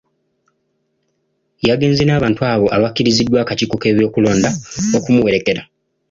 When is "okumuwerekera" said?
4.97-5.61